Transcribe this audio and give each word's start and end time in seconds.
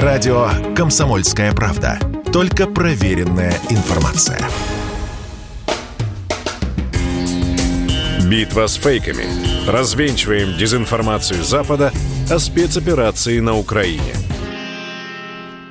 Радио 0.00 0.48
«Комсомольская 0.74 1.52
правда». 1.52 1.98
Только 2.32 2.66
проверенная 2.66 3.52
информация. 3.68 4.40
Битва 8.24 8.68
с 8.68 8.76
фейками. 8.76 9.26
Развенчиваем 9.68 10.56
дезинформацию 10.56 11.44
Запада 11.44 11.92
о 12.30 12.38
спецоперации 12.38 13.38
на 13.40 13.54
Украине– 13.54 14.14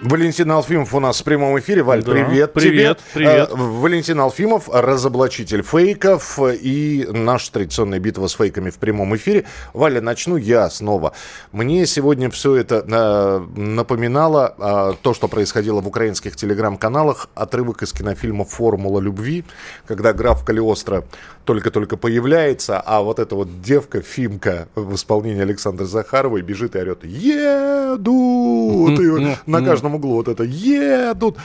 Валентин 0.02 0.52
Алфимов 0.52 0.96
у 0.96 1.00
нас 1.00 1.22
в 1.22 1.24
прямом 1.24 1.60
эфире. 1.60 1.84
Валь, 1.84 2.04
Да, 2.04 2.12
привет, 2.12 2.54
привет, 2.54 2.98
тебе. 3.14 3.14
привет. 3.14 3.50
Э, 3.52 3.56
Валентин 3.56 4.20
Алфимов, 4.20 4.68
разоблачитель 4.68 5.62
фейков 5.62 6.40
и 6.40 7.08
наша 7.12 7.52
традиционная 7.52 8.00
битва 8.00 8.26
с 8.26 8.34
фейками 8.34 8.72
в 8.72 8.78
прямом 8.78 9.16
эфире. 9.16 9.46
Валя, 9.74 10.02
начну 10.02 10.38
я 10.38 10.68
снова. 10.72 11.14
Мне 11.52 11.86
сегодня 11.86 12.32
все 12.32 12.56
это 12.56 12.84
э, 12.88 13.60
напоминало 13.60 14.56
э, 14.58 14.94
то, 15.04 15.14
что 15.14 15.28
происходило 15.28 15.82
в 15.82 15.88
украинских 15.88 16.36
телеграм-каналах, 16.36 17.30
отрывок 17.36 17.84
из 17.84 17.94
кинофильма 17.94 18.46
«Формула 18.46 19.00
любви», 19.00 19.46
когда 19.86 20.14
граф 20.14 20.44
Калиостро 20.44 21.04
только-только 21.46 21.98
появляется, 21.98 22.80
а 22.80 23.02
вот 23.02 23.20
эта 23.20 23.36
вот 23.36 23.62
девка, 23.62 24.02
Фимка 24.02 24.68
в 24.74 24.96
исполнении 24.96 25.42
Александра 25.42 25.86
Захаровой 25.86 26.42
бежит 26.42 26.76
и 26.76 26.80
орет 26.80 27.04
«Едут!» 27.04 29.00
И 29.02 29.38
на 29.46 29.62
каждом 29.64 29.91
углу 29.96 30.16
вот 30.16 30.28
это 30.28 30.44
«Едут!» 30.44 31.38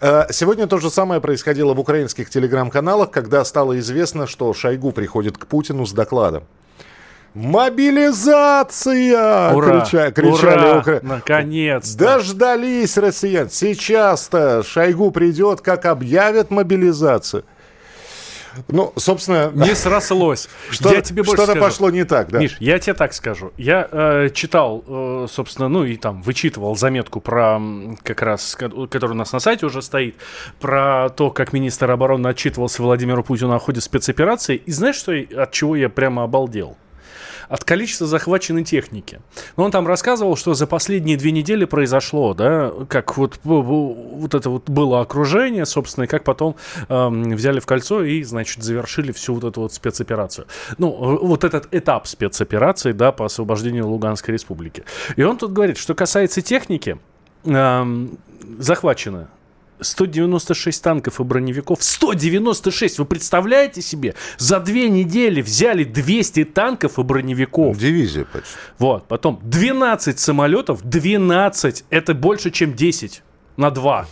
Э, 0.00 0.24
Сегодня 0.32 0.66
то 0.66 0.78
же 0.78 0.90
самое 0.90 1.20
происходило 1.20 1.74
в 1.74 1.80
украинских 1.80 2.28
телеграм-каналах, 2.28 3.12
когда 3.12 3.44
стало 3.44 3.78
известно, 3.78 4.26
что 4.26 4.52
Шойгу 4.52 4.90
приходит 4.90 5.38
к 5.38 5.46
Путину 5.46 5.86
с 5.86 5.92
докладом. 5.92 6.42
Мобилизация! 7.34 9.52
Ура! 9.54 9.80
Крича- 9.84 10.12
кричали 10.12 10.70
Ура! 10.70 10.78
укра- 10.80 11.00
Наконец-то! 11.02 11.98
Дождались 11.98 12.96
россиян. 12.98 13.50
Сейчас-то 13.50 14.62
Шойгу 14.62 15.10
придет, 15.10 15.60
как 15.60 15.86
объявят 15.86 16.50
мобилизацию. 16.50 17.44
Ну, 18.68 18.92
собственно, 18.96 19.50
Не 19.54 19.74
срослось. 19.74 20.48
что, 20.70 20.92
я 20.92 21.00
тебе 21.00 21.22
больше 21.22 21.42
что-то 21.44 21.58
пошло 21.58 21.90
не 21.90 22.04
так, 22.04 22.30
да. 22.30 22.38
Миш, 22.38 22.56
я 22.60 22.78
тебе 22.78 22.94
так 22.94 23.12
скажу. 23.14 23.52
Я 23.56 23.88
э, 23.90 24.28
читал, 24.32 24.84
э, 24.86 25.26
собственно, 25.30 25.68
ну 25.68 25.84
и 25.84 25.96
там 25.96 26.22
вычитывал 26.22 26.76
заметку 26.76 27.20
про, 27.20 27.60
как 28.02 28.22
раз, 28.22 28.54
ко- 28.56 28.86
которая 28.86 29.14
у 29.14 29.18
нас 29.18 29.32
на 29.32 29.40
сайте 29.40 29.66
уже 29.66 29.82
стоит, 29.82 30.16
про 30.60 31.08
то, 31.10 31.30
как 31.30 31.52
министр 31.52 31.90
обороны 31.90 32.28
отчитывался 32.28 32.82
Владимиру 32.82 33.22
Путину 33.24 33.54
о 33.54 33.58
ходе 33.58 33.80
спецоперации. 33.80 34.56
И 34.56 34.72
знаешь, 34.72 34.96
что, 34.96 35.12
от 35.12 35.52
чего 35.52 35.76
я 35.76 35.88
прямо 35.88 36.24
обалдел? 36.24 36.76
От 37.52 37.64
количества 37.64 38.06
захваченной 38.06 38.64
техники. 38.64 39.20
Ну, 39.58 39.64
он 39.64 39.70
там 39.70 39.86
рассказывал, 39.86 40.36
что 40.36 40.54
за 40.54 40.66
последние 40.66 41.18
две 41.18 41.32
недели 41.32 41.66
произошло, 41.66 42.32
да, 42.32 42.72
как 42.88 43.18
вот, 43.18 43.40
вот 43.44 44.34
это 44.34 44.48
вот 44.48 44.70
было 44.70 45.02
окружение, 45.02 45.66
собственно, 45.66 46.04
и 46.04 46.06
как 46.06 46.24
потом 46.24 46.56
эм, 46.88 47.36
взяли 47.36 47.60
в 47.60 47.66
кольцо 47.66 48.02
и, 48.04 48.22
значит, 48.22 48.62
завершили 48.62 49.12
всю 49.12 49.34
вот 49.34 49.44
эту 49.44 49.60
вот 49.60 49.74
спецоперацию. 49.74 50.46
Ну, 50.78 50.92
э, 50.94 51.18
вот 51.26 51.44
этот 51.44 51.68
этап 51.74 52.06
спецоперации, 52.06 52.92
да, 52.92 53.12
по 53.12 53.26
освобождению 53.26 53.86
Луганской 53.86 54.32
республики. 54.32 54.84
И 55.16 55.22
он 55.22 55.36
тут 55.36 55.52
говорит, 55.52 55.76
что 55.76 55.94
касается 55.94 56.40
техники, 56.40 56.98
эм, 57.44 58.18
захвачено 58.60 59.28
196 59.82 60.82
танков 60.82 61.20
и 61.20 61.24
броневиков. 61.24 61.82
196! 61.82 62.98
Вы 62.98 63.04
представляете 63.04 63.82
себе? 63.82 64.14
За 64.38 64.60
две 64.60 64.88
недели 64.88 65.42
взяли 65.42 65.84
200 65.84 66.44
танков 66.44 66.98
и 66.98 67.02
броневиков. 67.02 67.76
Дивизия 67.76 68.24
почти. 68.24 68.56
Вот, 68.78 69.06
потом 69.08 69.40
12 69.42 70.18
самолетов, 70.18 70.82
12, 70.82 71.84
это 71.90 72.14
больше, 72.14 72.50
чем 72.50 72.74
10 72.74 73.22
на 73.56 73.70
2. 73.70 74.06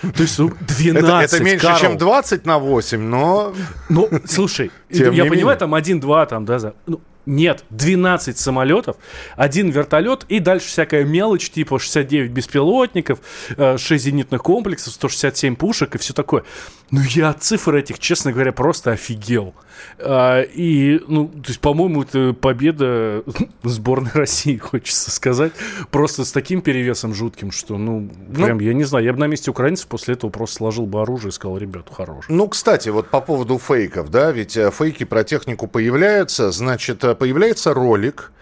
То 0.00 0.22
есть 0.22 0.38
ну, 0.38 0.50
12, 0.60 0.96
Это, 0.96 1.18
это 1.36 1.44
меньше, 1.44 1.66
Карл. 1.66 1.78
чем 1.78 1.98
20 1.98 2.46
на 2.46 2.58
8, 2.58 3.00
но... 3.00 3.54
Ну, 3.90 4.08
слушай, 4.24 4.70
Тем 4.90 5.12
я 5.12 5.24
понимаю, 5.24 5.30
менее. 5.30 5.56
там 5.56 5.74
1-2, 5.74 6.26
там, 6.26 6.44
да, 6.46 6.58
за... 6.58 6.74
ну, 6.86 7.00
нет, 7.26 7.64
12 7.70 8.38
самолетов, 8.38 8.96
один 9.36 9.70
вертолет 9.70 10.24
и 10.28 10.38
дальше 10.40 10.68
всякая 10.68 11.04
мелочь, 11.04 11.50
типа 11.50 11.78
69 11.78 12.30
беспилотников, 12.30 13.20
э, 13.56 13.78
6 13.78 14.04
зенитных 14.04 14.42
комплексов, 14.42 14.94
167 14.94 15.56
пушек 15.56 15.94
и 15.94 15.98
все 15.98 16.12
такое. 16.12 16.44
Ну, 16.90 17.00
я 17.02 17.30
от 17.30 17.42
цифр 17.42 17.76
этих, 17.76 17.98
честно 17.98 18.32
говоря, 18.32 18.52
просто 18.52 18.92
офигел. 18.92 19.54
А, 19.98 20.42
и, 20.42 21.00
ну, 21.06 21.28
то 21.28 21.48
есть, 21.48 21.60
по-моему, 21.60 22.02
это 22.02 22.32
победа 22.32 23.22
сборной 23.62 24.10
России, 24.12 24.56
хочется 24.56 25.10
сказать. 25.10 25.52
Просто 25.90 26.24
с 26.24 26.32
таким 26.32 26.62
перевесом 26.62 27.14
жутким, 27.14 27.52
что, 27.52 27.78
ну, 27.78 28.10
прям, 28.34 28.58
я 28.58 28.74
не 28.74 28.84
знаю, 28.84 29.04
я 29.04 29.12
бы 29.12 29.20
на 29.20 29.26
месте 29.26 29.50
украинцев 29.50 29.86
после 29.86 30.14
этого 30.14 30.30
просто 30.30 30.56
сложил 30.56 30.86
бы 30.86 31.00
оружие 31.00 31.30
и 31.30 31.32
сказал, 31.32 31.58
ребят, 31.58 31.86
хорош. 31.92 32.26
Ну, 32.28 32.48
кстати, 32.48 32.88
вот 32.88 33.08
по 33.08 33.20
поводу 33.20 33.58
фейков, 33.58 34.10
да, 34.10 34.32
ведь 34.32 34.56
э, 34.56 34.70
фейки 34.70 35.04
про 35.04 35.22
технику 35.22 35.66
появляются, 35.66 36.50
значит, 36.50 37.04
э, 37.04 37.09
появляется 37.14 37.74
ролик, 37.74 38.32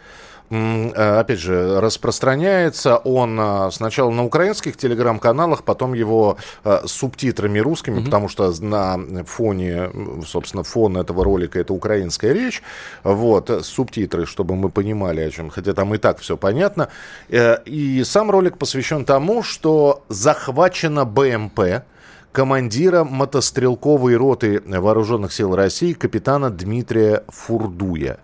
э, 0.51 1.19
опять 1.21 1.39
же, 1.41 1.81
распространяется 1.81 2.97
он 2.97 3.39
э, 3.39 3.71
сначала 3.71 4.11
на 4.11 4.25
украинских 4.25 4.77
телеграм-каналах, 4.77 5.63
потом 5.63 5.95
его 5.95 6.39
э, 6.65 6.81
с 6.87 6.91
субтитрами 6.93 7.59
русскими, 7.59 8.03
потому 8.03 8.29
что 8.29 8.53
на 8.63 9.25
фоне, 9.27 9.91
собственно, 10.27 10.63
фон 10.65 10.97
этого 10.97 11.23
ролика 11.23 11.61
это 11.61 11.75
украинская 11.75 12.33
речь, 12.33 12.63
вот, 13.05 13.51
э, 13.51 13.61
субтитры, 13.63 14.25
чтобы 14.25 14.57
мы 14.57 14.71
понимали 14.71 15.21
о 15.21 15.31
чем, 15.31 15.51
хотя 15.51 15.75
там 15.75 15.95
и 15.95 15.99
так 15.99 16.19
все 16.19 16.37
понятно. 16.37 16.89
Э, 17.29 17.59
И 17.67 18.03
сам 18.05 18.31
ролик 18.31 18.57
посвящен 18.57 19.05
тому, 19.05 19.43
что 19.43 20.03
захвачена 20.09 21.05
БМП, 21.05 21.85
командира 22.33 23.05
мотострелковой 23.05 24.17
роты 24.17 24.63
вооруженных 24.65 25.33
сил 25.33 25.57
России 25.57 25.93
капитана 25.93 26.51
Дмитрия 26.51 27.25
Фурдуя. 27.29 28.19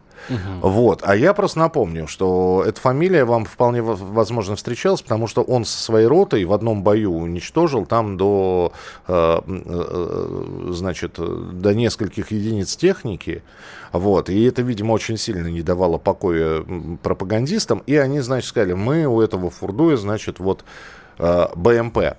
Вот. 0.61 1.03
А 1.05 1.17
я 1.17 1.35
просто 1.35 1.59
напомню, 1.59 2.07
что 2.07 2.65
эта 2.67 2.81
фамилия 2.81 3.25
вам 3.25 3.45
вполне 3.45 3.83
во- 3.83 3.95
возможно 3.95 4.57
встречалась, 4.57 5.03
потому 5.03 5.27
что 5.27 5.43
он 5.43 5.65
со 5.65 5.79
своей 5.79 6.07
ротой 6.07 6.45
в 6.45 6.53
одном 6.53 6.83
бою 6.83 7.15
уничтожил 7.15 7.87
там 7.87 8.17
до, 8.17 8.73
э, 9.07 9.41
э, 9.47 10.71
значит, 10.71 11.19
до 11.19 11.75
нескольких 11.75 12.31
единиц 12.31 12.77
техники. 12.77 13.43
Вот. 13.93 14.31
И 14.31 14.45
это, 14.45 14.63
видимо, 14.63 14.93
очень 14.93 15.17
сильно 15.17 15.49
не 15.49 15.63
давало 15.63 15.99
покоя 15.99 16.65
пропагандистам. 17.03 17.83
И 17.87 17.97
они, 17.97 18.21
значит, 18.21 18.49
сказали, 18.49 18.73
мы 18.73 19.07
у 19.07 19.21
этого 19.21 19.51
Фурдуя, 19.51 19.97
значит, 19.97 20.39
вот 20.39 20.65
э, 21.19 21.47
БМП 21.55 22.17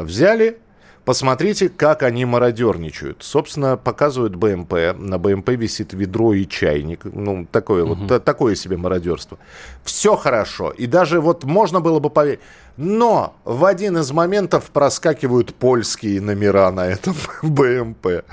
взяли, 0.00 0.58
Посмотрите, 1.04 1.68
как 1.68 2.02
они 2.02 2.24
мародерничают. 2.24 3.18
Собственно, 3.22 3.76
показывают 3.76 4.36
БМП. 4.36 4.72
На 4.98 5.18
БМП 5.18 5.50
висит 5.50 5.92
ведро 5.92 6.32
и 6.32 6.46
чайник. 6.46 7.00
Ну, 7.04 7.46
такое 7.52 7.84
вот, 7.84 8.08
та- 8.08 8.20
такое 8.20 8.54
себе 8.54 8.76
мародерство. 8.78 9.38
Все 9.84 10.16
хорошо. 10.16 10.70
И 10.70 10.86
даже 10.86 11.20
вот 11.20 11.44
можно 11.44 11.80
было 11.80 11.98
бы 11.98 12.08
поверить. 12.08 12.40
Но 12.78 13.36
в 13.44 13.66
один 13.66 13.98
из 13.98 14.10
моментов 14.12 14.70
проскакивают 14.70 15.54
польские 15.54 16.20
номера 16.20 16.70
на 16.70 16.86
этом 16.86 17.14
БМП. 17.42 18.24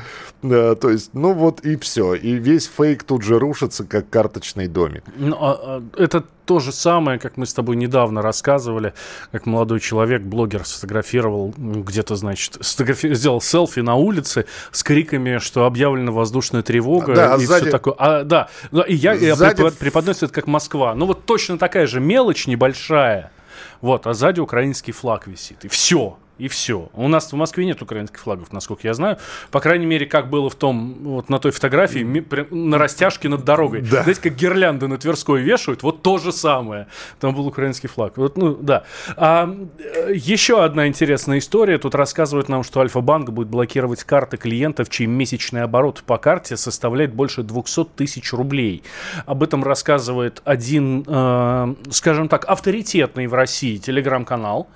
Да, 0.42 0.74
то 0.76 0.90
есть, 0.90 1.12
ну 1.14 1.34
вот 1.34 1.60
и 1.66 1.76
все. 1.76 2.16
И 2.16 2.34
весь 2.36 2.68
фейк 2.68 3.04
тут 3.04 3.22
же 3.22 3.38
рушится, 3.38 3.84
как 3.84 4.10
карточный 4.10 4.68
домик. 4.68 5.04
Ну, 5.18 5.36
а- 5.40 5.60
а 5.62 5.84
это 5.98 6.24
то 6.52 6.60
же 6.60 6.74
самое, 6.74 7.18
как 7.18 7.38
мы 7.38 7.46
с 7.46 7.54
тобой 7.54 7.78
недавно 7.78 8.22
рассказывали, 8.22 8.94
как 9.32 9.46
молодой 9.46 9.80
человек, 9.80 10.22
блогер, 10.22 10.66
сфотографировал 10.66 11.54
м, 11.58 11.82
где-то, 11.84 12.18
значит, 12.18 12.58
сфотографи- 12.60 13.14
сделал 13.14 13.40
селфи 13.40 13.80
на 13.80 13.96
улице 13.96 14.46
с 14.74 14.84
криками, 14.84 15.38
что 15.38 15.66
объявлена 15.66 16.12
воздушная 16.12 16.62
тревога 16.62 17.16
Да, 17.16 17.36
а 17.36 17.38
и 17.38 17.46
сзади- 17.46 17.62
все 17.62 17.72
такое. 17.72 17.96
А, 17.98 18.24
да, 18.26 18.50
и 18.86 18.94
я, 18.96 19.14
я 19.14 19.36
Сзади- 19.36 19.56
препод- 19.62 19.78
преподносит 19.78 20.24
это 20.24 20.34
как 20.34 20.48
Москва. 20.48 20.94
Ну 20.94 21.06
вот 21.06 21.26
точно 21.26 21.58
такая 21.58 21.88
же 21.88 22.02
мелочь 22.02 22.48
небольшая. 22.48 23.32
Вот, 23.80 24.06
а 24.06 24.14
сзади 24.14 24.42
украинский 24.42 24.92
флаг 24.92 25.28
висит. 25.28 25.64
И 25.64 25.70
все. 25.70 26.18
И 26.42 26.48
все. 26.48 26.90
У 26.94 27.08
нас 27.08 27.32
в 27.32 27.36
Москве 27.36 27.66
нет 27.66 27.84
украинских 27.84 28.20
флагов, 28.20 28.52
насколько 28.52 28.88
я 28.88 28.96
знаю. 28.96 29.20
По 29.52 29.60
крайней 29.60 29.86
мере, 29.86 30.08
как 30.08 30.32
было 30.32 30.50
в 30.50 30.56
том, 30.56 30.98
вот 31.04 31.30
на 31.30 31.38
той 31.38 31.52
фотографии, 31.52 32.04
на 32.50 32.80
растяжке 32.80 33.30
над 33.30 33.46
дорогой. 33.46 33.82
Да. 33.82 34.02
Знаете, 34.02 34.22
как 34.22 34.36
гирлянды 34.36 34.88
на 34.88 34.98
Тверской 34.98 35.44
вешают, 35.44 35.84
вот 35.84 36.02
то 36.02 36.18
же 36.18 36.32
самое. 36.32 36.88
Там 37.20 37.36
был 37.36 37.46
украинский 37.46 37.88
флаг. 37.88 38.18
Вот, 38.18 38.38
ну, 38.38 38.56
да. 38.56 38.86
А, 39.18 39.56
э, 39.78 40.14
еще 40.16 40.64
одна 40.64 40.88
интересная 40.88 41.38
история. 41.38 41.78
Тут 41.78 41.94
рассказывают 41.94 42.50
нам, 42.50 42.64
что 42.64 42.80
Альфа-банк 42.80 43.30
будет 43.30 43.48
блокировать 43.48 44.04
карты 44.04 44.38
клиентов, 44.38 44.90
чей 44.90 45.06
месячный 45.06 45.62
оборот 45.62 46.02
по 46.08 46.18
карте 46.18 46.58
составляет 46.58 47.14
больше 47.14 47.44
200 47.44 47.86
тысяч 47.96 48.34
рублей. 48.34 48.82
Об 49.28 49.44
этом 49.44 49.64
рассказывает 49.64 50.42
один, 50.44 51.06
э, 51.08 51.76
скажем 51.92 52.30
так, 52.30 52.46
авторитетный 52.46 53.28
в 53.28 53.36
России 53.36 53.78
телеграм-канал. 53.78 54.70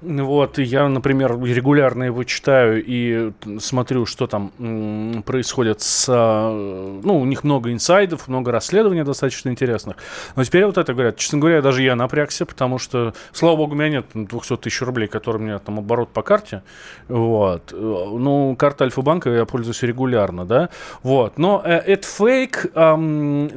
Вот, 0.00 0.58
я, 0.58 0.88
например, 0.88 1.11
например, 1.12 1.56
регулярно 1.56 2.04
его 2.04 2.24
читаю 2.24 2.82
и 2.84 3.32
смотрю, 3.58 4.06
что 4.06 4.26
там 4.26 5.22
происходит 5.24 5.80
с... 5.80 6.06
Э, 6.08 7.00
ну, 7.02 7.20
у 7.20 7.24
них 7.24 7.44
много 7.44 7.72
инсайдов, 7.72 8.28
много 8.28 8.50
расследований 8.52 9.02
достаточно 9.02 9.50
интересных. 9.50 9.96
Но 10.36 10.44
теперь 10.44 10.64
вот 10.64 10.78
это 10.78 10.92
говорят. 10.92 11.16
Честно 11.16 11.38
говоря, 11.38 11.62
даже 11.62 11.82
я 11.82 11.96
напрягся, 11.96 12.46
потому 12.46 12.78
что, 12.78 13.14
слава 13.32 13.56
богу, 13.56 13.72
у 13.72 13.74
меня 13.76 13.88
нет 13.88 14.06
200 14.14 14.56
тысяч 14.56 14.80
рублей, 14.82 15.08
которые 15.08 15.42
у 15.42 15.44
меня 15.44 15.58
там 15.58 15.78
оборот 15.78 16.10
по 16.10 16.22
карте. 16.22 16.62
Вот. 17.08 17.72
Ну, 17.72 18.56
карта 18.58 18.84
Альфа-банка 18.84 19.30
я 19.30 19.44
пользуюсь 19.44 19.82
регулярно, 19.82 20.44
да. 20.44 20.70
Вот. 21.02 21.38
Но 21.38 21.62
э, 21.64 21.76
это 21.76 22.06
фейк. 22.06 22.72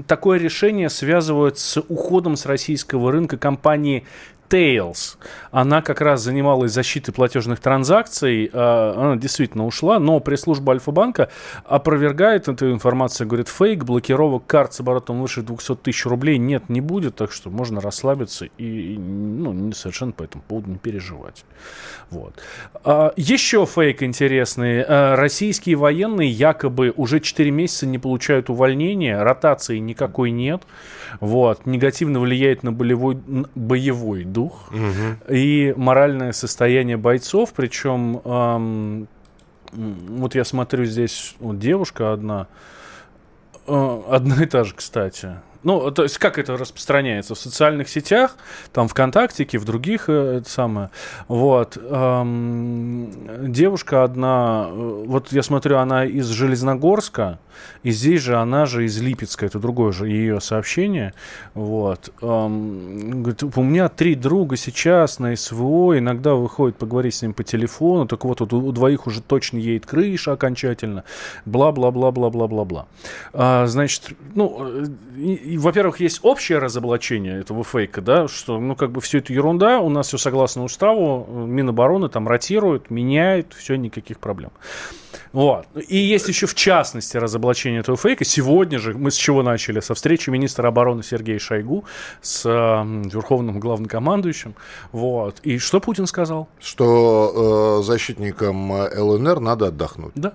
Такое 0.07 0.39
решение 0.39 0.89
связывают 0.89 1.57
с 1.57 1.79
уходом 1.79 2.35
с 2.35 2.45
российского 2.45 3.11
рынка 3.11 3.37
компании 3.37 4.05
Tails. 4.49 5.17
Она 5.51 5.81
как 5.81 6.01
раз 6.01 6.21
занималась 6.21 6.71
защитой 6.71 7.11
платежных 7.11 7.59
транзакций. 7.59 8.49
А, 8.53 8.93
она 8.97 9.15
действительно 9.15 9.65
ушла, 9.65 9.99
но 9.99 10.19
пресс-служба 10.19 10.73
Альфа-банка 10.73 11.29
опровергает 11.65 12.47
эту 12.47 12.71
информацию. 12.71 13.27
Говорит, 13.27 13.47
фейк, 13.47 13.83
блокировок 13.83 14.45
карт 14.45 14.73
с 14.73 14.79
оборотом 14.79 15.21
выше 15.21 15.41
200 15.41 15.75
тысяч 15.75 16.05
рублей 16.05 16.37
нет, 16.37 16.69
не 16.69 16.81
будет, 16.81 17.15
так 17.15 17.31
что 17.31 17.49
можно 17.49 17.81
расслабиться 17.81 18.45
и 18.57 18.97
ну, 18.97 19.71
совершенно 19.71 20.11
по 20.11 20.23
этому 20.23 20.43
поводу 20.47 20.71
не 20.71 20.77
переживать. 20.77 21.45
Вот. 22.09 22.33
А, 22.83 23.13
еще 23.15 23.65
фейк 23.65 24.03
интересный. 24.03 24.83
А, 24.83 25.15
российские 25.15 25.75
военные 25.75 26.29
якобы 26.29 26.93
уже 26.95 27.19
4 27.19 27.49
месяца 27.51 27.85
не 27.87 27.97
получают 27.97 28.49
увольнения, 28.49 29.21
ротации 29.21 29.77
никакой 29.77 30.31
нет. 30.31 30.63
Вот. 31.19 31.65
Негативно 31.65 32.19
влияет 32.19 32.63
на 32.63 32.71
болевой, 32.71 33.17
боевой 33.55 34.23
дух 34.35 34.69
угу. 34.71 35.33
и 35.33 35.73
моральное 35.77 36.33
состояние 36.33 36.97
бойцов. 36.97 37.53
Причем, 37.55 38.21
эм, 38.23 39.07
вот 39.71 40.35
я 40.35 40.43
смотрю 40.43 40.85
здесь, 40.85 41.35
вот 41.39 41.57
девушка 41.57 42.13
одна, 42.13 42.47
э, 43.67 44.01
одна 44.09 44.43
и 44.43 44.45
та 44.45 44.63
же, 44.63 44.75
кстати. 44.75 45.37
Ну, 45.65 45.89
то 45.89 46.03
есть 46.03 46.19
как 46.19 46.37
это 46.37 46.57
распространяется? 46.57 47.33
В 47.33 47.39
социальных 47.39 47.89
сетях, 47.89 48.37
там 48.71 48.87
ВКонтактике, 48.87 49.57
в 49.57 49.65
других 49.65 50.09
э, 50.09 50.37
это 50.37 50.49
самое. 50.49 50.91
Вот. 51.27 51.75
Эм, 51.81 53.51
девушка 53.51 54.03
одна, 54.03 54.67
э, 54.69 55.03
вот 55.07 55.31
я 55.31 55.41
смотрю, 55.41 55.79
она 55.79 56.05
из 56.05 56.27
Железногорска, 56.27 57.39
и 57.81 57.89
здесь 57.89 58.21
же 58.21 58.35
она 58.35 58.67
же 58.67 58.85
из 58.85 59.01
Липецка, 59.01 59.47
это 59.47 59.57
другое 59.57 59.91
же 59.91 60.07
ее 60.07 60.39
сообщение. 60.39 61.15
Вот. 61.55 62.13
Эм, 62.21 63.23
говорит, 63.23 63.41
у 63.43 63.63
меня 63.63 63.89
три 63.89 64.13
друга 64.13 64.57
сейчас 64.57 65.17
на 65.17 65.35
СВО, 65.35 65.97
иногда 65.97 66.35
выходит 66.35 66.77
поговорить 66.77 67.15
с 67.15 67.23
ним 67.23 67.33
по 67.33 67.43
телефону, 67.43 68.05
так 68.05 68.23
вот, 68.23 68.39
у, 68.41 68.45
у 68.45 68.71
двоих 68.71 69.07
уже 69.07 69.19
точно 69.19 69.57
едет 69.57 69.87
крыша 69.87 70.33
окончательно, 70.33 71.05
бла-бла-бла-бла-бла-бла-бла. 71.45 72.85
А, 73.33 73.65
значит, 73.65 74.09
ну, 74.35 74.85
э, 75.15 75.54
во-первых, 75.57 75.99
есть 75.99 76.19
общее 76.23 76.59
разоблачение 76.59 77.39
этого 77.39 77.63
фейка, 77.63 78.01
да, 78.01 78.27
что, 78.27 78.59
ну, 78.59 78.75
как 78.75 78.91
бы 78.91 79.01
все 79.01 79.19
это 79.19 79.33
ерунда, 79.33 79.79
у 79.79 79.89
нас 79.89 80.07
все 80.07 80.17
согласно 80.17 80.63
уставу, 80.63 81.25
Минобороны 81.45 82.09
там 82.09 82.27
ротирует, 82.27 82.89
меняет, 82.89 83.53
все, 83.53 83.75
никаких 83.75 84.19
проблем. 84.19 84.51
Вот. 85.33 85.67
И 85.89 85.97
есть 85.97 86.27
еще 86.29 86.47
в 86.47 86.55
частности 86.55 87.17
разоблачение 87.17 87.81
этого 87.81 87.97
фейка. 87.97 88.23
Сегодня 88.23 88.79
же 88.79 88.93
мы 88.93 89.11
с 89.11 89.15
чего 89.15 89.43
начали? 89.43 89.81
Со 89.81 89.93
встречи 89.93 90.29
министра 90.29 90.69
обороны 90.69 91.03
Сергея 91.03 91.39
Шойгу 91.39 91.83
с 92.21 92.45
э, 92.45 92.49
верховным 92.49 93.59
главнокомандующим. 93.59 94.55
Вот. 94.93 95.39
И 95.43 95.57
что 95.57 95.81
Путин 95.81 96.07
сказал? 96.07 96.47
Что 96.59 97.79
э, 97.81 97.83
защитникам 97.83 98.71
ЛНР 98.71 99.41
надо 99.41 99.67
отдохнуть. 99.67 100.13
Да. 100.15 100.33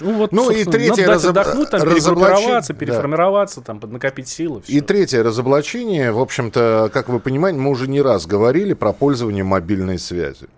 Ну, 0.00 0.12
вот, 0.14 0.32
ну 0.32 0.50
и 0.50 0.64
третье 0.64 1.06
раз... 1.06 1.24
отдохнуть, 1.24 1.70
там, 1.70 1.82
перегруппироваться, 1.82 2.74
переформироваться, 2.74 3.60
да. 3.60 3.74
там, 3.74 3.92
накопить 3.92 4.28
силы. 4.28 4.62
Все. 4.62 4.72
И 4.72 4.80
третье 4.80 5.22
разоблачение, 5.22 6.12
в 6.12 6.20
общем-то, 6.20 6.90
как 6.92 7.08
вы 7.08 7.20
понимаете, 7.20 7.58
мы 7.58 7.70
уже 7.70 7.88
не 7.88 8.00
раз 8.00 8.26
говорили 8.26 8.74
про 8.74 8.92
пользование 8.92 9.44
мобильной 9.44 9.98
связи. 9.98 10.48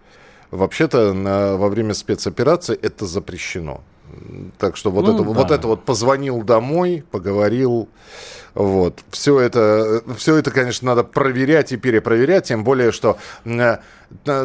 Вообще-то 0.50 1.12
на, 1.12 1.56
во 1.56 1.68
время 1.68 1.94
спецоперации 1.94 2.78
это 2.80 3.06
запрещено. 3.06 3.82
Так 4.58 4.76
что 4.76 4.90
вот, 4.90 5.06
ну, 5.06 5.14
это, 5.14 5.22
да. 5.22 5.28
вот 5.28 5.50
это 5.50 5.66
вот 5.68 5.84
позвонил 5.84 6.42
домой, 6.42 7.04
поговорил. 7.10 7.88
Вот. 8.54 9.00
Все 9.10 9.38
это, 9.38 10.02
все 10.16 10.36
это, 10.36 10.50
конечно, 10.50 10.86
надо 10.86 11.04
проверять 11.04 11.72
и 11.72 11.76
перепроверять, 11.76 12.46
тем 12.46 12.64
более, 12.64 12.92
что 12.92 13.18
э, 13.44 13.76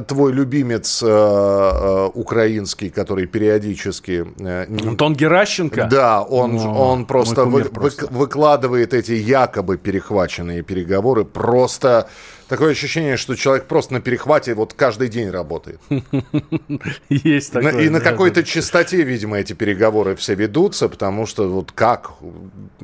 твой 0.07 0.33
любимец 0.33 1.01
э, 1.04 1.07
э, 1.07 2.10
украинский, 2.13 2.89
который 2.89 3.25
периодически... 3.27 4.25
Э, 4.39 4.65
Антон 4.86 5.13
Геращенко? 5.15 5.88
Да, 5.89 6.21
он, 6.21 6.57
О, 6.57 6.92
он 6.92 7.06
просто, 7.06 7.45
вы, 7.45 7.65
просто 7.65 8.07
выкладывает 8.07 8.94
эти 8.94 9.13
якобы 9.13 9.77
перехваченные 9.77 10.63
переговоры 10.63 11.24
просто 11.25 12.10
такое 12.54 12.71
ощущение, 12.71 13.18
что 13.18 13.36
человек 13.36 13.65
просто 13.65 13.94
на 13.94 14.01
перехвате 14.01 14.54
вот 14.54 14.74
каждый 14.74 15.10
день 15.10 15.30
работает. 15.30 15.80
Есть 17.10 17.54
такое. 17.54 17.81
И 17.81 17.89
на 17.89 18.00
какой-то 18.00 18.44
частоте, 18.44 19.04
видимо, 19.04 19.38
эти 19.39 19.54
переговоры 19.54 20.15
все 20.15 20.36
ведутся, 20.36 20.89
потому 20.89 21.25
что 21.25 21.50
вот 21.50 21.71
как, 21.71 22.12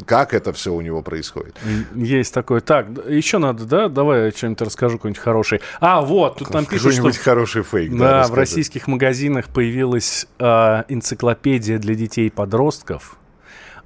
как 0.06 0.34
это 0.34 0.54
все 0.54 0.74
у 0.74 0.82
него 0.82 1.02
происходит. 1.02 1.56
Есть 1.94 2.34
такое. 2.34 2.62
Так, 2.62 2.88
еще 3.08 3.38
надо, 3.38 3.66
да? 3.66 3.90
Давай 3.90 4.26
я 4.26 4.32
что-нибудь 4.32 4.62
расскажу, 4.62 4.98
какой-нибудь 4.98 5.22
хороший. 5.22 5.62
А, 5.80 6.02
вот, 6.02 6.38
тут 6.38 6.50
там 6.50 6.66
пишут, 6.70 6.94
что... 6.94 7.12
хороший 7.24 7.64
фейк. 7.64 7.96
Да, 7.96 8.28
в 8.28 8.34
российских 8.34 8.88
магазинах 8.88 9.48
появилась 9.48 10.28
а, 10.40 10.86
энциклопедия 10.88 11.78
для 11.80 11.96
детей 11.96 12.28
и 12.28 12.30
подростков 12.30 13.18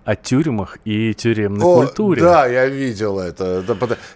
о 0.06 0.16
тюрьмах 0.16 0.78
и 0.86 1.14
тюремной 1.14 1.66
о, 1.66 1.76
культуре. 1.82 2.22
Да, 2.22 2.46
я 2.46 2.68
видел 2.68 3.20
это. 3.20 3.64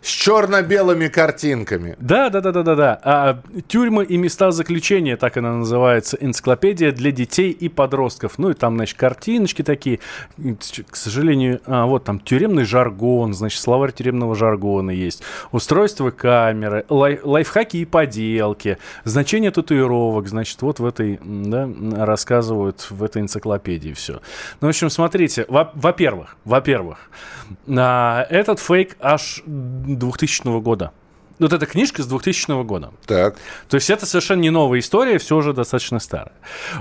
С 0.02 0.08
черно-белыми 0.08 1.08
картинками. 1.08 1.96
Да, 2.00 2.30
да, 2.30 2.42
да, 2.42 2.52
да, 2.52 2.64
да, 2.64 2.76
да. 2.76 3.00
А, 3.04 3.42
тюрьмы 3.68 4.04
и 4.04 4.18
места 4.18 4.52
заключения, 4.52 5.18
так 5.18 5.38
она 5.38 5.56
называется, 5.56 6.18
энциклопедия 6.20 6.92
для 6.92 7.12
детей 7.12 7.52
и 7.52 7.70
подростков. 7.70 8.38
Ну 8.38 8.50
и 8.50 8.54
там, 8.54 8.76
значит, 8.76 8.98
картиночки 8.98 9.62
такие. 9.62 10.00
К 10.90 10.96
сожалению, 10.96 11.62
а, 11.66 11.86
вот 11.86 12.04
там 12.04 12.20
тюремный 12.20 12.66
жаргон, 12.66 13.34
значит, 13.34 13.62
словарь 13.62 13.92
тюремного 13.92 14.36
жаргона 14.36 14.92
есть. 14.92 15.24
Устройство 15.52 16.12
камеры, 16.12 16.86
лай, 16.90 17.20
лайфхаки 17.24 17.78
и 17.78 17.86
поделки, 17.86 18.78
значение 19.04 19.52
татуировок, 19.52 20.28
значит, 20.28 20.62
вот 20.62 20.80
в 20.80 20.86
этой, 20.86 21.20
да, 21.24 21.70
рассказывают 22.06 22.88
в 22.90 23.04
этой 23.04 23.22
энциклопедии 23.22 23.94
все. 23.94 24.22
Ну, 24.62 24.68
в 24.68 24.70
общем, 24.70 24.90
смотрите, 24.90 25.46
во-первых, 25.78 26.38
во-первых, 26.44 26.98
а, 27.68 28.26
этот 28.32 28.60
фейк 28.60 28.98
аж 29.00 29.44
2000 29.46 30.60
года. 30.60 30.92
Вот 31.38 31.54
эта 31.54 31.68
книжка 31.68 32.02
с 32.02 32.08
2000 32.08 32.64
года. 32.64 32.92
Так. 33.06 33.36
То 33.70 33.76
есть 33.76 33.92
это 33.92 34.08
совершенно 34.08 34.42
не 34.42 34.50
новая 34.50 34.80
история, 34.80 35.20
все 35.20 35.38
уже 35.38 35.54
достаточно 35.54 36.00
старая. 36.00 36.34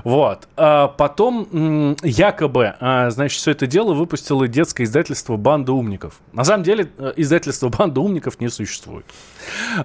Вот. 0.03 0.47
А 0.57 0.87
потом 0.87 1.95
якобы, 2.01 2.73
а, 2.79 3.11
значит, 3.11 3.39
все 3.39 3.51
это 3.51 3.67
дело 3.67 3.93
выпустило 3.93 4.47
детское 4.47 4.85
издательство 4.85 5.37
«Банда 5.37 5.73
умников». 5.73 6.15
На 6.33 6.43
самом 6.43 6.63
деле 6.63 6.89
э, 6.97 7.13
издательство 7.17 7.69
«Банда 7.69 8.01
умников» 8.01 8.39
не 8.39 8.49
существует. 8.49 9.05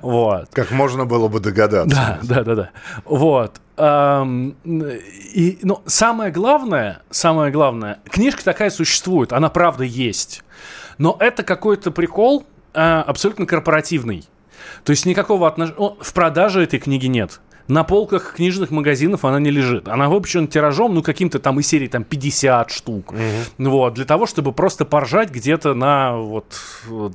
Вот. 0.01 0.49
Как 0.55 0.71
можно 0.71 1.05
было 1.05 1.29
бы 1.29 1.39
догадаться. 1.41 1.95
Да, 1.95 2.19
да, 2.23 2.43
да, 2.43 2.55
да. 2.55 2.71
Вот. 3.05 3.61
И, 3.85 5.59
но 5.63 5.83
самое 5.87 6.31
главное, 6.31 7.03
самое 7.11 7.51
главное, 7.51 8.01
книжка 8.05 8.45
такая 8.45 8.71
существует, 8.71 9.33
она 9.33 9.49
правда 9.49 9.83
есть. 9.83 10.45
Но 10.99 11.17
это 11.19 11.43
какой-то 11.43 11.91
прикол 11.91 12.47
а, 12.75 13.03
абсолютно 13.03 13.47
корпоративный. 13.47 14.25
То 14.85 14.91
есть 14.91 15.05
никакого 15.07 15.49
отношения... 15.49 15.97
В 16.01 16.13
продаже 16.13 16.63
этой 16.63 16.79
книги 16.79 17.07
нет 17.07 17.41
на 17.69 17.85
полках 17.85 18.35
книжных 18.37 18.71
магазинов 18.71 19.25
она 19.25 19.39
не 19.39 19.51
лежит. 19.51 19.89
Она 19.89 20.09
выпущена 20.09 20.47
тиражом, 20.47 20.95
ну, 20.95 21.03
каким-то 21.03 21.39
там 21.39 21.61
из 21.61 21.67
серии 21.67 21.89
там 21.89 22.05
50 22.05 22.71
штук. 22.71 23.13
Угу. 23.13 23.71
Вот, 23.71 23.95
для 23.95 24.05
того, 24.05 24.27
чтобы 24.27 24.53
просто 24.53 24.85
поржать 24.85 25.31
где-то 25.31 25.75
на, 25.75 26.17
вот, 26.17 26.47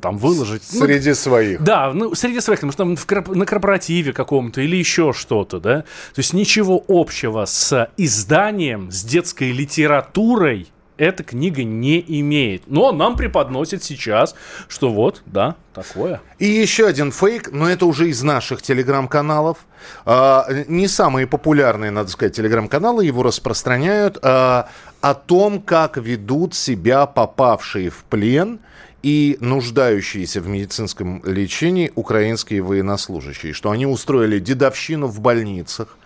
там, 0.01 0.18
выложить. 0.18 0.63
Ну, 0.74 0.86
среди 0.86 1.10
ну, 1.10 1.16
своих. 1.16 1.62
Да, 1.62 1.92
ну, 1.94 2.16
среди 2.16 2.39
своих, 2.39 2.60
потому 2.60 2.72
что 2.72 2.84
там 2.84 2.96
в 2.96 3.06
корп- 3.06 3.36
на 3.36 3.46
корпоративе 3.46 4.13
каком-то 4.13 4.62
или 4.62 4.75
еще 4.75 5.13
что-то, 5.13 5.60
да. 5.60 5.82
То 5.82 6.20
есть 6.20 6.34
ничего 6.34 6.84
общего 6.88 7.46
с 7.46 7.89
изданием, 7.98 8.92
с 8.92 9.04
детской 9.04 9.51
литературой 9.51 10.68
эта 10.98 11.24
книга 11.24 11.63
не 11.63 12.04
имеет. 12.20 12.63
Но 12.68 12.92
нам 12.92 13.16
преподносит 13.16 13.84
сейчас, 13.84 14.36
что 14.68 14.92
вот, 14.92 15.22
да, 15.25 15.56
такое. 15.74 16.22
И 16.39 16.46
еще 16.46 16.88
один 16.88 17.12
фейк, 17.12 17.51
но 17.51 17.70
это 17.70 17.86
уже 17.86 18.10
из 18.10 18.24
наших 18.24 18.62
телеграм-каналов. 18.62 19.60
А, 20.06 20.48
не 20.68 20.88
самые 20.88 21.27
популярные, 21.27 21.92
надо 21.92 22.10
сказать, 22.10 22.36
телеграм-каналы 22.36 23.06
его 23.06 23.24
распространяют 23.24 24.18
а, 24.22 24.70
о 25.01 25.13
том, 25.13 25.62
как 25.62 25.98
ведут 25.98 26.56
себя 26.56 27.06
попавшие 27.06 27.89
в 27.89 28.04
плен 28.04 28.60
и 29.04 29.38
нуждающиеся 29.39 30.42
в 30.42 30.48
медицинском 30.48 31.22
лечении 31.24 31.92
украинские 31.96 32.62
военнослужащие, 32.62 33.54
что 33.54 33.72
они 33.72 33.86
устроили 33.86 34.39
дедовщину 34.39 35.08
в 35.08 35.20
больницах, 35.22 35.98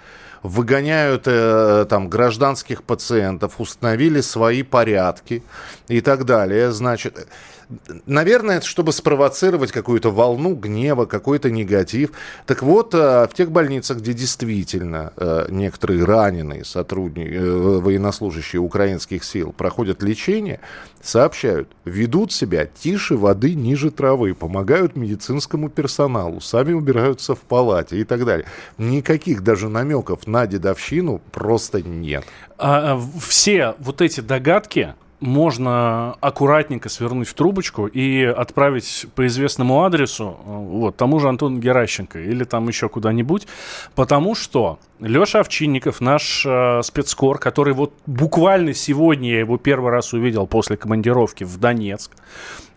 выгоняют 0.43 1.23
э, 1.25 1.85
там 1.89 2.09
гражданских 2.09 2.83
пациентов, 2.83 3.59
установили 3.59 4.21
свои 4.21 4.63
порядки 4.63 5.43
и 5.87 6.01
так 6.01 6.25
далее. 6.25 6.71
Значит, 6.71 7.27
наверное, 8.05 8.57
это 8.57 8.65
чтобы 8.65 8.91
спровоцировать 8.91 9.71
какую-то 9.71 10.11
волну 10.11 10.55
гнева, 10.55 11.05
какой-то 11.05 11.49
негатив. 11.49 12.11
Так 12.45 12.63
вот, 12.63 12.93
э, 12.93 13.27
в 13.27 13.33
тех 13.33 13.51
больницах, 13.51 13.97
где 13.97 14.13
действительно 14.13 15.13
э, 15.17 15.47
некоторые 15.49 16.03
раненые 16.03 16.65
сотрудники, 16.65 17.33
э, 17.33 17.79
военнослужащие 17.79 18.59
украинских 18.59 19.23
сил 19.23 19.53
проходят 19.53 20.03
лечение, 20.03 20.59
сообщают, 21.01 21.69
ведут 21.85 22.31
себя 22.31 22.65
тише 22.65 23.15
воды, 23.15 23.55
ниже 23.55 23.91
травы, 23.91 24.33
помогают 24.33 24.95
медицинскому 24.95 25.69
персоналу, 25.69 26.41
сами 26.41 26.73
убираются 26.73 27.35
в 27.35 27.41
палате 27.41 27.97
и 27.97 28.03
так 28.03 28.25
далее. 28.25 28.45
Никаких 28.77 29.43
даже 29.43 29.69
намеков 29.69 30.27
на 30.27 30.47
дедовщину 30.47 31.21
просто 31.31 31.81
нет. 31.81 32.23
А, 32.57 32.99
все 33.19 33.75
вот 33.79 34.01
эти 34.01 34.21
догадки, 34.21 34.93
можно 35.21 36.15
аккуратненько 36.19 36.89
свернуть 36.89 37.29
в 37.29 37.33
трубочку 37.33 37.85
и 37.85 38.23
отправить 38.23 39.05
по 39.15 39.25
известному 39.27 39.83
адресу, 39.83 40.35
вот, 40.43 40.97
тому 40.97 41.19
же 41.19 41.29
Антону 41.29 41.59
Геращенко 41.59 42.19
или 42.19 42.43
там 42.43 42.67
еще 42.67 42.89
куда-нибудь, 42.89 43.47
потому 43.95 44.35
что 44.35 44.79
Леша 45.01 45.39
Овчинников, 45.39 45.99
наш 45.99 46.45
э, 46.45 46.81
спецкор, 46.83 47.39
который 47.39 47.73
вот 47.73 47.91
буквально 48.05 48.75
сегодня 48.75 49.31
я 49.31 49.39
его 49.39 49.57
первый 49.57 49.91
раз 49.91 50.13
увидел 50.13 50.45
после 50.45 50.77
командировки 50.77 51.43
в 51.43 51.57
Донецк, 51.57 52.11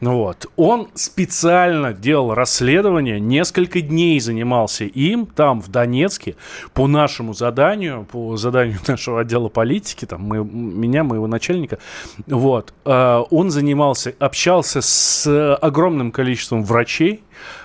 вот, 0.01 0.47
он 0.57 0.89
специально 0.95 1.93
делал 1.93 2.33
расследование, 2.33 3.21
несколько 3.21 3.83
дней 3.83 4.19
занимался 4.21 4.85
им 4.85 5.27
там, 5.27 5.61
в 5.61 5.69
Донецке, 5.69 6.37
по 6.73 6.87
нашему 6.87 7.35
заданию, 7.35 8.07
по 8.11 8.39
заданию 8.39 8.79
нашего 8.87 9.21
отдела 9.21 9.51
политики, 9.51 10.07
там, 10.07 10.23
мы, 10.23 10.43
меня, 10.43 11.05
моего 11.05 11.27
начальника, 11.27 11.79
вот, 12.27 12.73
э, 12.87 13.23
он 13.31 13.51
занимался, 13.51 14.15
общался 14.19 14.81
с 14.81 15.57
огромным 15.57 16.11
количеством 16.11 16.65
врачей, 16.65 17.23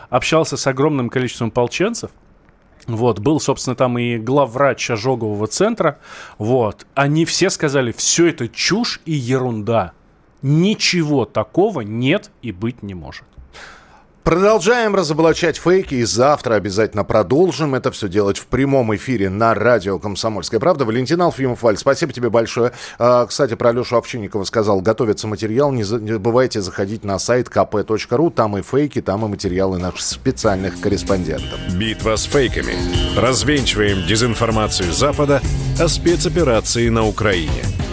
общался 0.10 0.58
с 0.58 0.68
огромным 0.68 1.10
количеством 1.10 1.50
полченцев, 1.50 2.12
вот, 2.96 3.20
был, 3.20 3.40
собственно, 3.40 3.76
там 3.76 3.98
и 3.98 4.18
главврач 4.18 4.90
ожогового 4.92 5.48
центра. 5.48 6.00
Вот. 6.38 6.86
Они 6.96 7.26
все 7.26 7.50
сказали, 7.50 7.92
все 7.92 8.28
это 8.28 8.48
чушь 8.48 9.02
и 9.06 9.12
ерунда. 9.12 9.94
Ничего 10.42 11.26
такого 11.26 11.82
нет 11.82 12.32
и 12.42 12.52
быть 12.52 12.84
не 12.84 12.94
может. 12.94 13.26
Продолжаем 14.24 14.96
разоблачать 14.96 15.58
фейки 15.58 15.96
и 15.96 16.04
завтра 16.04 16.56
обязательно 16.56 17.04
продолжим 17.04 17.74
это 17.74 17.90
все 17.92 18.08
делать 18.08 18.38
в 18.38 18.48
прямом 18.48 18.96
эфире 18.96 19.30
на 19.30 19.54
радио 19.54 19.98
«Комсомольская 19.98 20.60
правда». 20.60 20.86
Валентин 20.86 21.22
Алфимов, 21.22 21.64
Валь, 21.64 21.78
спасибо 21.78 22.14
тебе 22.14 22.30
большое. 22.30 22.74
А, 23.00 23.26
кстати, 23.26 23.56
про 23.56 23.72
Лешу 23.72 23.96
Овчинникова 23.98 24.44
сказал, 24.44 24.82
готовится 24.82 25.28
материал. 25.28 25.72
Не 25.72 25.84
забывайте 25.84 26.62
заходить 26.62 27.04
на 27.04 27.18
сайт 27.18 27.48
kp.ru. 27.48 28.32
Там 28.32 28.58
и 28.58 28.62
фейки, 28.62 29.02
там 29.02 29.26
и 29.26 29.30
материалы 29.30 29.80
наших 29.80 30.02
специальных 30.02 30.80
корреспондентов. 30.80 31.60
Битва 31.76 32.16
с 32.16 32.26
фейками. 32.26 32.76
Развенчиваем 33.18 34.06
дезинформацию 34.06 34.92
Запада 34.94 35.42
о 35.80 35.88
спецоперации 35.88 36.90
на 36.90 37.06
Украине– 37.06 37.64